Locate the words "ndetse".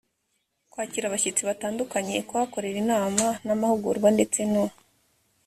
4.15-4.39